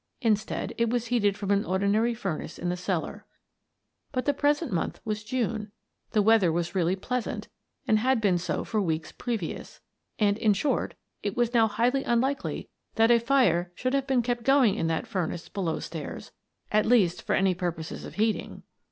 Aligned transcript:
Instead, 0.19 0.73
it 0.79 0.89
was 0.89 1.05
heated 1.09 1.37
from 1.37 1.51
an 1.51 1.63
ordinary 1.63 2.15
furnace 2.15 2.57
in 2.57 2.69
the 2.69 2.75
cellar. 2.75 3.23
But 4.11 4.25
the 4.25 4.33
present 4.33 4.71
month 4.71 4.99
was 5.05 5.23
June; 5.23 5.71
the 6.09 6.23
weather 6.23 6.51
was 6.51 6.73
really 6.73 6.95
pleasant 6.95 7.49
and 7.87 7.99
had 7.99 8.19
been 8.19 8.39
so 8.39 8.63
for 8.63 8.81
weeks 8.81 9.11
previous, 9.11 9.79
and, 10.17 10.37
60 10.37 10.49
Miss 10.49 10.59
Frances 10.59 10.63
Baird, 10.63 10.89
Detective 10.89 11.29
in 11.29 11.33
short, 11.35 11.37
it 11.37 11.37
was 11.37 11.53
now 11.53 11.67
highly 11.67 12.03
unlikely 12.03 12.69
that 12.95 13.11
a 13.11 13.19
fire 13.19 13.71
should 13.75 13.93
have 13.93 14.07
been 14.07 14.23
kept 14.23 14.41
going 14.43 14.73
in 14.73 14.87
that 14.87 15.05
furnace 15.05 15.47
below 15.49 15.77
stairs, 15.77 16.31
at 16.71 16.87
least 16.87 17.21
for 17.21 17.35
any 17.35 17.53
purposes 17.53 18.03
of 18.03 18.15
heating. 18.15 18.63